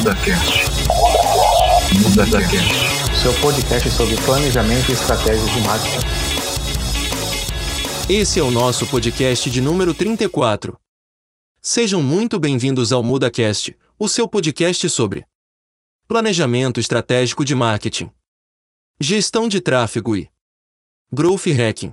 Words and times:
MudaCast. 0.00 0.50
MudaCast. 1.92 3.20
Seu 3.20 3.34
podcast 3.42 3.90
sobre 3.90 4.16
planejamento 4.22 4.88
e 4.88 4.94
estratégias 4.94 5.52
de 5.52 5.60
marketing. 5.60 6.06
Esse 8.08 8.40
é 8.40 8.42
o 8.42 8.50
nosso 8.50 8.86
podcast 8.86 9.50
de 9.50 9.60
número 9.60 9.92
34. 9.92 10.74
Sejam 11.60 12.02
muito 12.02 12.40
bem-vindos 12.40 12.94
ao 12.94 13.02
MudaCast, 13.02 13.76
o 13.98 14.08
seu 14.08 14.26
podcast 14.26 14.88
sobre 14.88 15.26
planejamento 16.08 16.80
estratégico 16.80 17.44
de 17.44 17.54
marketing, 17.54 18.10
gestão 18.98 19.48
de 19.48 19.60
tráfego 19.60 20.16
e 20.16 20.30
growth 21.12 21.44
hacking. 21.44 21.92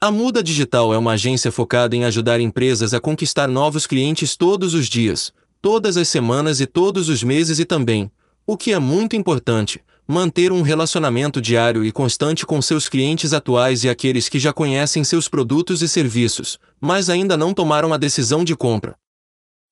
A 0.00 0.10
Muda 0.10 0.42
Digital 0.42 0.94
é 0.94 0.96
uma 0.96 1.12
agência 1.12 1.52
focada 1.52 1.94
em 1.94 2.06
ajudar 2.06 2.40
empresas 2.40 2.94
a 2.94 3.00
conquistar 3.00 3.46
novos 3.46 3.86
clientes 3.86 4.38
todos 4.38 4.72
os 4.72 4.88
dias, 4.88 5.34
todas 5.60 5.96
as 5.96 6.08
semanas 6.08 6.60
e 6.60 6.66
todos 6.66 7.08
os 7.08 7.22
meses 7.22 7.58
e 7.58 7.64
também, 7.64 8.10
o 8.46 8.56
que 8.56 8.72
é 8.72 8.78
muito 8.78 9.16
importante, 9.16 9.80
manter 10.06 10.52
um 10.52 10.62
relacionamento 10.62 11.40
diário 11.40 11.84
e 11.84 11.92
constante 11.92 12.44
com 12.44 12.60
seus 12.60 12.88
clientes 12.88 13.32
atuais 13.32 13.84
e 13.84 13.88
aqueles 13.88 14.28
que 14.28 14.38
já 14.38 14.52
conhecem 14.52 15.04
seus 15.04 15.28
produtos 15.28 15.82
e 15.82 15.88
serviços, 15.88 16.58
mas 16.80 17.08
ainda 17.08 17.36
não 17.36 17.54
tomaram 17.54 17.92
a 17.92 17.96
decisão 17.96 18.44
de 18.44 18.56
compra. 18.56 18.96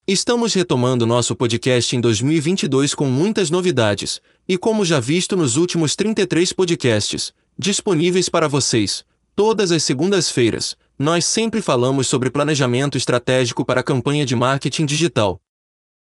Estamos 0.07 0.53
retomando 0.53 1.05
nosso 1.05 1.35
podcast 1.35 1.95
em 1.95 2.01
2022 2.01 2.95
com 2.95 3.05
muitas 3.05 3.49
novidades, 3.49 4.21
e 4.47 4.57
como 4.57 4.85
já 4.85 4.99
visto 4.99 5.35
nos 5.35 5.57
últimos 5.57 5.95
33 5.95 6.53
podcasts, 6.53 7.33
disponíveis 7.57 8.29
para 8.29 8.47
vocês, 8.47 9.03
Todas 9.39 9.71
as 9.71 9.85
segundas-feiras, 9.85 10.75
nós 10.97 11.23
sempre 11.23 11.61
falamos 11.61 12.07
sobre 12.07 12.29
planejamento 12.29 12.97
estratégico 12.97 13.63
para 13.63 13.79
a 13.79 13.83
campanha 13.83 14.25
de 14.25 14.35
marketing 14.35 14.85
digital. 14.85 15.39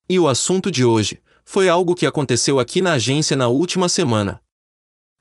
E 0.09 0.21
o 0.21 0.29
assunto 0.29 0.71
de 0.71 0.85
hoje 0.85 1.19
foi 1.45 1.69
algo 1.69 1.93
que 1.93 2.07
aconteceu 2.07 2.61
aqui 2.61 2.81
na 2.81 2.93
agência 2.93 3.37
na 3.37 3.49
última 3.49 3.89
semana. 3.89 4.41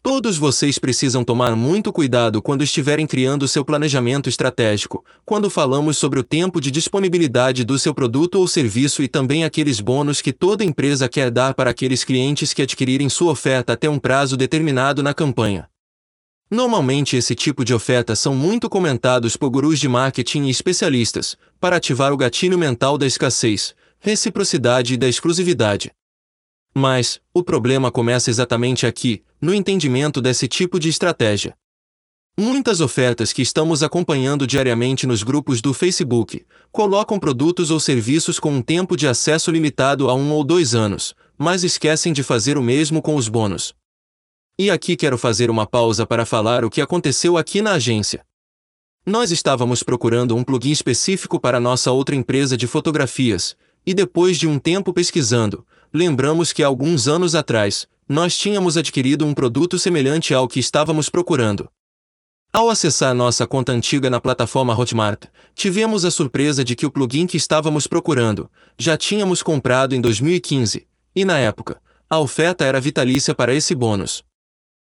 Todos 0.04 0.38
vocês 0.38 0.78
precisam 0.78 1.24
tomar 1.24 1.56
muito 1.56 1.92
cuidado 1.92 2.40
quando 2.40 2.64
estiverem 2.64 3.08
criando 3.08 3.48
seu 3.48 3.66
planejamento 3.66 4.30
estratégico, 4.30 5.04
quando 5.26 5.50
falamos 5.50 5.98
sobre 5.98 6.20
o 6.20 6.24
tempo 6.24 6.62
de 6.62 6.70
disponibilidade 6.70 7.64
do 7.64 7.80
seu 7.80 7.96
produto 7.96 8.36
ou 8.36 8.48
serviço 8.48 9.02
e 9.02 9.08
também 9.08 9.44
aqueles 9.44 9.80
bônus 9.80 10.22
que 10.22 10.32
toda 10.32 10.64
empresa 10.64 11.10
quer 11.10 11.32
dar 11.32 11.56
para 11.56 11.72
aqueles 11.72 12.04
clientes 12.04 12.54
que 12.54 12.62
adquirirem 12.62 13.10
sua 13.10 13.32
oferta 13.32 13.74
até 13.74 13.90
um 13.90 13.98
prazo 13.98 14.38
determinado 14.38 15.02
na 15.02 15.16
campanha. 15.16 15.68
Normalmente 16.52 17.18
esse 17.18 17.34
tipo 17.34 17.66
de 17.66 17.74
oferta 17.74 18.16
são 18.16 18.36
muito 18.36 18.70
comentados 18.70 19.36
por 19.36 19.50
gurus 19.50 19.80
de 19.80 19.90
marketing 19.90 20.44
e 20.44 20.52
especialistas, 20.52 21.36
para 21.60 21.78
ativar 21.78 22.14
o 22.14 22.18
gatilho 22.18 22.60
mental 22.60 23.00
da 23.00 23.08
escassez, 23.08 23.74
reciprocidade 24.06 24.94
e 24.94 24.98
da 24.98 25.08
exclusividade. 25.08 25.92
Mas, 26.76 27.20
o 27.34 27.42
problema 27.42 27.92
começa 27.92 28.30
exatamente 28.30 28.86
aqui, 28.86 29.24
no 29.42 29.52
entendimento 29.52 30.22
desse 30.22 30.48
tipo 30.48 30.80
de 30.80 30.90
estratégia. 30.90 31.58
Muitas 32.38 32.82
ofertas 32.82 33.34
que 33.34 33.42
estamos 33.42 33.82
acompanhando 33.82 34.46
diariamente 34.46 35.08
nos 35.08 35.24
grupos 35.24 35.60
do 35.60 35.74
Facebook 35.74 36.46
colocam 36.72 37.18
produtos 37.18 37.72
ou 37.72 37.80
serviços 37.80 38.40
com 38.40 38.52
um 38.52 38.62
tempo 38.62 38.96
de 38.96 39.08
acesso 39.08 39.50
limitado 39.50 40.08
a 40.08 40.14
um 40.14 40.32
ou 40.34 40.44
dois 40.44 40.76
anos, 40.76 41.16
mas 41.36 41.64
esquecem 41.64 42.14
de 42.14 42.22
fazer 42.22 42.60
o 42.60 42.62
mesmo 42.62 43.02
com 43.02 43.16
os 43.16 43.28
bônus. 43.28 43.74
E 44.56 44.70
aqui 44.70 44.96
quero 44.96 45.18
fazer 45.18 45.50
uma 45.50 45.66
pausa 45.66 46.06
para 46.06 46.28
falar 46.28 46.64
o 46.64 46.70
que 46.70 46.80
aconteceu 46.80 47.38
aqui 47.38 47.60
na 47.60 47.72
agência. 47.72 48.24
Nós 49.04 49.32
estávamos 49.32 49.82
procurando 49.82 50.36
um 50.36 50.44
plugin 50.44 50.72
específico 50.72 51.40
para 51.40 51.60
nossa 51.60 51.90
outra 51.92 52.16
empresa 52.16 52.56
de 52.56 52.68
fotografias, 52.68 53.56
e 53.86 53.94
depois 53.94 54.38
de 54.38 54.48
um 54.48 54.58
tempo 54.58 54.92
pesquisando, 54.92 55.66
lembramos 55.94 56.52
que 56.52 56.64
alguns 56.64 57.08
anos 57.08 57.36
atrás, 57.36 57.88
nós 58.08 58.38
tínhamos 58.38 58.78
adquirido 58.78 59.26
um 59.26 59.34
produto 59.34 59.80
semelhante 59.80 60.34
ao 60.34 60.48
que 60.48 60.60
estávamos 60.60 61.10
procurando. 61.10 61.70
Ao 62.52 62.70
acessar 62.70 63.14
nossa 63.14 63.46
conta 63.46 63.74
antiga 63.74 64.10
na 64.10 64.22
plataforma 64.22 64.78
Hotmart, 64.78 65.26
tivemos 65.54 66.06
a 66.06 66.12
surpresa 66.12 66.64
de 66.64 66.76
que 66.76 66.86
o 66.86 66.92
plugin 66.92 67.28
que 67.28 67.36
estávamos 67.36 67.86
procurando 67.86 68.50
já 68.78 68.96
tínhamos 68.96 69.44
comprado 69.44 69.94
em 69.94 70.00
2015, 70.00 70.88
e 71.14 71.26
na 71.26 71.38
época, 71.38 71.82
a 72.10 72.20
oferta 72.20 72.64
era 72.64 72.80
vitalícia 72.80 73.36
para 73.36 73.54
esse 73.54 73.76
bônus. 73.76 74.24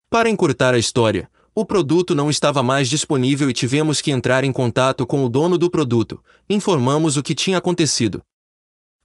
Para 0.09 0.30
encurtar 0.30 0.74
a 0.74 0.78
história, 0.78 1.30
o 1.56 1.66
produto 1.66 2.14
não 2.14 2.30
estava 2.30 2.62
mais 2.62 2.88
disponível 2.88 3.50
e 3.50 3.54
tivemos 3.54 4.02
que 4.02 4.12
entrar 4.12 4.44
em 4.44 4.52
contato 4.52 5.08
com 5.08 5.25
o 5.25 5.30
dono 5.30 5.58
do 5.58 5.72
produto, 5.72 6.24
informamos 6.48 7.18
o 7.18 7.24
que 7.24 7.34
tinha 7.34 7.58
acontecido. 7.58 8.22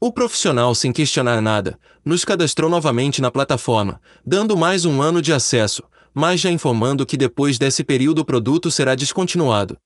O 0.04 0.10
profissional, 0.10 0.74
sem 0.74 0.90
questionar 0.90 1.40
nada, 1.40 1.78
nos 2.04 2.24
cadastrou 2.24 2.68
novamente 2.68 3.22
na 3.22 3.30
plataforma, 3.30 4.00
dando 4.26 4.56
mais 4.56 4.84
um 4.84 5.00
ano 5.00 5.22
de 5.22 5.32
acesso, 5.32 5.80
mas 6.12 6.40
já 6.40 6.50
informando 6.50 7.06
que 7.06 7.16
depois 7.16 7.56
desse 7.56 7.84
período 7.84 8.18
o 8.18 8.24
produto 8.24 8.68
será 8.68 8.96
descontinuado. 8.96 9.78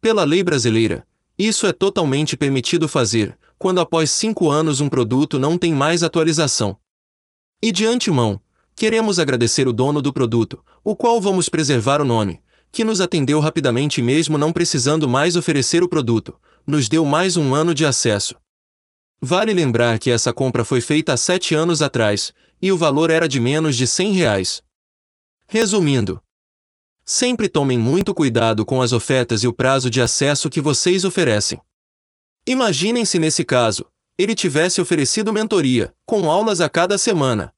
Pela 0.00 0.22
lei 0.22 0.44
brasileira, 0.44 1.04
isso 1.36 1.66
é 1.66 1.72
totalmente 1.72 2.36
permitido 2.36 2.86
fazer, 2.86 3.36
quando 3.58 3.80
após 3.80 4.12
cinco 4.12 4.48
anos 4.48 4.80
um 4.80 4.88
produto 4.88 5.40
não 5.40 5.58
tem 5.58 5.74
mais 5.74 6.04
atualização. 6.04 6.76
E 7.60 7.72
de 7.72 7.84
antemão, 7.84 8.40
Queremos 8.76 9.18
agradecer 9.18 9.66
o 9.66 9.72
dono 9.72 10.00
do 10.00 10.12
produto, 10.12 10.64
o 10.84 10.94
qual 10.94 11.20
vamos 11.20 11.48
preservar 11.48 12.00
o 12.00 12.04
nome, 12.04 12.40
que 12.70 12.84
nos 12.84 13.00
atendeu 13.00 13.40
rapidamente 13.40 14.00
mesmo 14.00 14.38
não 14.38 14.52
precisando 14.52 15.08
mais 15.08 15.34
oferecer 15.34 15.82
o 15.82 15.88
produto, 15.88 16.38
nos 16.64 16.88
deu 16.88 17.04
mais 17.04 17.36
um 17.36 17.56
ano 17.56 17.74
de 17.74 17.84
acesso. 17.84 18.36
Vale 19.24 19.54
lembrar 19.54 20.00
que 20.00 20.10
essa 20.10 20.32
compra 20.32 20.64
foi 20.64 20.80
feita 20.80 21.12
há 21.12 21.16
sete 21.16 21.54
anos 21.54 21.80
atrás, 21.80 22.32
e 22.60 22.72
o 22.72 22.76
valor 22.76 23.08
era 23.08 23.28
de 23.28 23.38
menos 23.38 23.76
de 23.76 23.86
100 23.86 24.14
reais. 24.14 24.64
Resumindo, 25.46 26.20
sempre 27.04 27.48
tomem 27.48 27.78
muito 27.78 28.12
cuidado 28.12 28.66
com 28.66 28.82
as 28.82 28.92
ofertas 28.92 29.44
e 29.44 29.46
o 29.46 29.52
prazo 29.52 29.88
de 29.88 30.00
acesso 30.00 30.50
que 30.50 30.60
vocês 30.60 31.04
oferecem. 31.04 31.60
Imaginem 32.44 33.04
se 33.04 33.20
nesse 33.20 33.44
caso, 33.44 33.86
ele 34.18 34.34
tivesse 34.34 34.80
oferecido 34.80 35.32
mentoria, 35.32 35.94
com 36.04 36.28
aulas 36.28 36.60
a 36.60 36.68
cada 36.68 36.98
semana. 36.98 37.54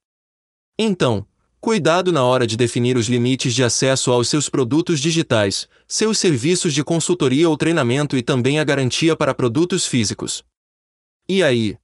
Então, 0.77 1.25
cuidado 1.59 2.11
na 2.11 2.23
hora 2.23 2.45
de 2.45 2.55
definir 2.55 2.95
os 2.95 3.07
limites 3.07 3.55
de 3.55 3.63
acesso 3.63 4.11
aos 4.11 4.29
seus 4.29 4.49
produtos 4.49 4.99
digitais, 4.99 5.67
seus 5.87 6.19
serviços 6.19 6.75
de 6.75 6.83
consultoria 6.83 7.49
ou 7.49 7.57
treinamento 7.57 8.15
e 8.15 8.21
também 8.21 8.59
a 8.59 8.63
garantia 8.63 9.15
para 9.15 9.33
produtos 9.33 9.87
físicos. 9.87 10.43
E 11.27 11.41
aí? 11.41 11.75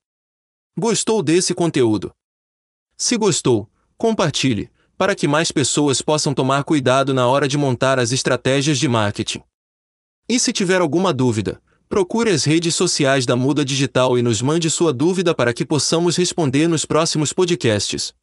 Gostou 0.77 1.23
desse 1.23 1.55
conteúdo? 1.55 2.13
Se 2.95 3.17
gostou, 3.17 3.67
compartilhe, 3.97 4.69
para 4.95 5.15
que 5.15 5.27
mais 5.27 5.51
pessoas 5.51 5.99
possam 5.99 6.31
tomar 6.31 6.63
cuidado 6.63 7.11
na 7.11 7.27
hora 7.27 7.47
de 7.47 7.57
montar 7.57 7.97
as 7.97 8.11
estratégias 8.11 8.77
de 8.77 8.87
marketing. 8.87 9.41
E 10.29 10.39
se 10.39 10.53
tiver 10.53 10.79
alguma 10.79 11.11
dúvida, 11.11 11.59
procure 11.89 12.29
as 12.29 12.43
redes 12.43 12.75
sociais 12.75 13.25
da 13.25 13.35
Muda 13.35 13.65
Digital 13.65 14.15
e 14.15 14.21
nos 14.21 14.43
mande 14.43 14.69
sua 14.69 14.93
dúvida 14.93 15.33
para 15.33 15.55
que 15.55 15.65
possamos 15.65 16.15
responder 16.15 16.67
nos 16.67 16.85
próximos 16.85 17.33
podcasts. 17.33 18.13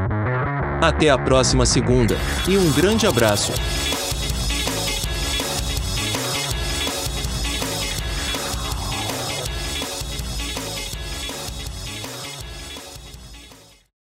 Até 0.81 1.11
a 1.11 1.19
próxima 1.19 1.67
segunda, 1.67 2.17
e 2.49 2.57
um 2.57 2.73
grande 2.73 3.07
abraço! 3.07 3.53